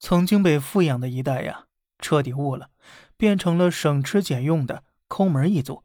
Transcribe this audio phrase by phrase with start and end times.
[0.00, 1.64] 曾经被富养的一代呀，
[1.98, 2.70] 彻底悟了，
[3.16, 5.82] 变成了省吃俭用的抠门一族。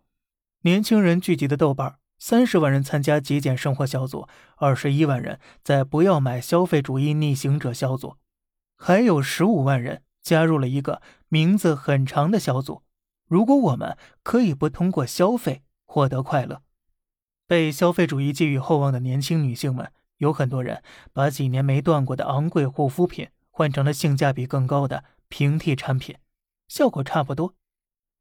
[0.62, 8.18] 年轻人聚集的豆瓣，三十万人参加极简生活小组，二十一万人在不要买消费主义逆行者小组，
[8.78, 12.84] 还有十五万人加入了一个名字很长的小组。
[13.28, 16.62] 如果我们可以不通过消费获得快乐，
[17.48, 23.28] 被消费主义寄予厚望的年轻女性们，有很多人把几年没断过的昂贵护肤品。
[23.54, 26.18] 换成了性价比更高的平替产品，
[26.68, 27.54] 效果差不多。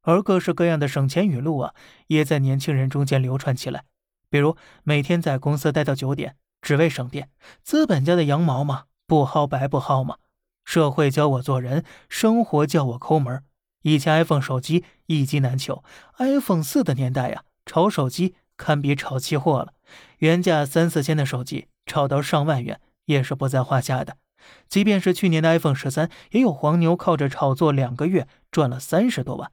[0.03, 1.73] 而各式各样的省钱语录啊，
[2.07, 3.85] 也在年轻人中间流传起来。
[4.29, 7.29] 比如每天在公司待到九点，只为省电；
[7.63, 10.17] 资本家的羊毛嘛，不薅白不薅嘛。
[10.63, 13.43] 社会教我做人，生活教我抠门。
[13.81, 15.83] 以前 iPhone 手机一机难求
[16.19, 19.73] ，iPhone 四的年代呀，炒手机堪比炒期货了。
[20.19, 24.17] 原价三四千的手机，炒到上万元也是不在话下的。
[24.67, 29.51] 即便是去年的 iPhone 十三，也有黄牛靠着炒作两个月赚了三十多万。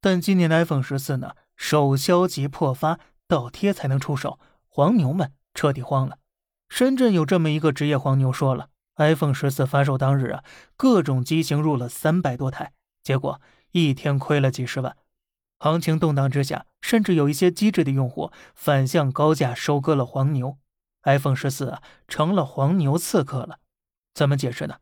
[0.00, 6.18] 但今年的 iPhone 十四呢，首销即破发，倒贴才能出手，黄牛们彻底慌了。
[6.68, 10.44] 深圳有这么一个职业黄牛说了，iPhone 十四发售当日啊，
[10.76, 13.40] 各种机型入了三百多台，结果
[13.72, 14.96] 一天亏了几十万。
[15.58, 20.56] 行情动荡之下，甚至有一些机智的用户反向高价收割了黄牛
[21.02, 23.58] ，iPhone 十四啊，成了黄牛刺客了。
[24.14, 24.76] 怎么解释呢？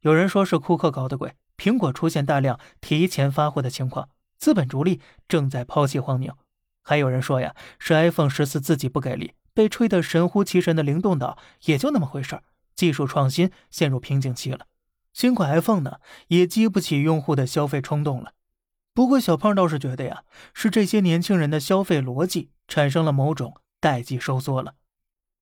[0.00, 4.08] 有人说是库克搞的鬼，苹果出现大量提前发货的情况，
[4.38, 6.36] 资本逐利正在抛弃黄牛。
[6.82, 12.40] 还有人说呀，是 iPhone 十四自己不给力，被吹得神乎其神的灵动岛也就那么回事，
[12.74, 14.66] 技术创新陷入瓶颈期了。
[15.12, 18.32] 新款 iPhone 呢，也激不起用户的消费冲动了。
[18.94, 24.74] 不过小胖倒是觉得呀，是这些年轻人的消费逻辑产生了某种代际收缩了。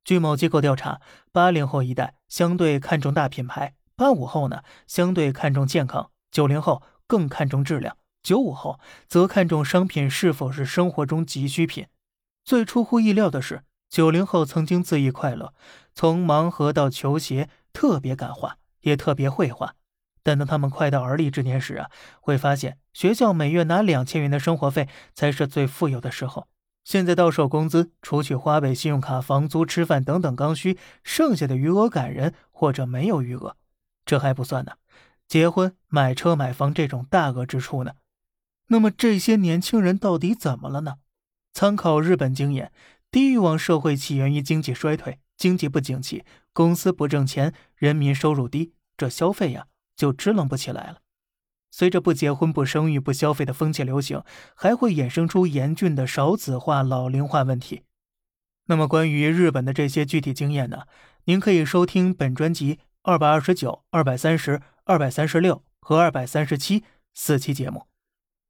[0.04, 11.86] 据某机构调查，八零后一代相对看重大品牌，八五后呢相对看重健康，九零后更看重质量，九五后则看重商品是否是生活中急需品。
[12.44, 15.52] 最出乎意料的是，九零后曾经恣意快乐，
[15.94, 19.74] 从盲盒到球鞋，特别敢花，也特别会花。
[20.22, 26.48] 但当他们快到而立之年时啊，会发现学校每月拿两千元的生活费才是最富有的时候。
[26.90, 33.56] 现在到手工资，除去花呗、信用卡、房租、吃饭等等刚需，剩下的余额感人或者没有余额。
[34.04, 34.72] 这还不算呢，
[35.28, 37.92] 结婚、买车、买房这种大额支出呢。
[38.70, 40.96] 那么这些年轻人到底怎么了呢？
[41.52, 42.72] 参考日本经验，
[43.08, 50.96] 低欲望社会起源于经济衰退，经济不景气，公司不挣钱，人民收入低，这消费呀就支棱不起来了。
[51.70, 54.22] 随着不结婚、不生育、不消费的风气流行，
[54.54, 57.82] 还会衍生出严峻的少子化、老龄化问题。
[58.66, 60.82] 那么，关于日本的这些具体经验呢？
[61.24, 67.86] 您可以收听本专辑二百二十九、二百三十、二百三十六和二百三十七四期节目。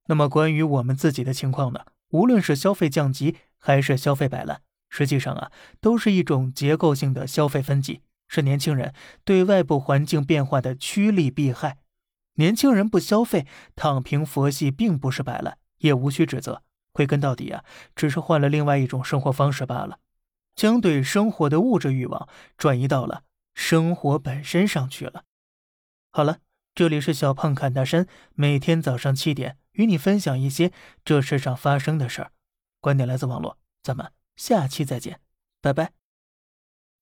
[0.07, 1.81] 那么，关于我们自己的情况呢？
[2.11, 8.93] 无论是消费降级还是消费摆烂，实际上啊，都是一种结构性的消费分级，是年轻人
[9.25, 11.79] 对外部环境变化的趋利避害。
[12.35, 13.47] 年轻人不消费、
[13.77, 16.63] 躺平、佛系，并不是摆烂，也无需指责。
[16.93, 17.65] 归根到底啊，
[17.95, 19.99] 只是换了另外一种生活方式罢了，
[20.57, 23.23] 将对生活的物质欲望转移到了
[23.55, 25.25] 生活本身上去了。
[26.11, 26.39] 好了，
[26.75, 30.73] 这里是小胖侃大山，每天早上七点与你分享一些
[31.05, 32.33] 这世上发生的事儿。
[32.81, 35.21] 观点来自网络，咱们下期再见，
[35.61, 36.00] 拜拜。